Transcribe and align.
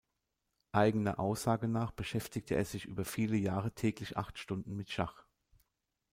Eigener 0.71 1.19
Aussage 1.19 1.67
nach 1.67 1.91
beschäftigte 1.91 2.55
er 2.55 2.65
sich 2.65 2.85
über 2.85 3.05
viele 3.05 3.37
Jahre 3.37 3.71
täglich 3.71 4.17
acht 4.17 4.39
Stunden 4.39 4.75
mit 4.75 4.89
Schach. 4.89 5.25